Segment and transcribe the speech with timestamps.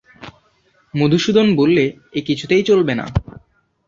[0.93, 1.83] মধুসূদন বললে,
[2.13, 3.05] এ কিছুতেই চলবে না।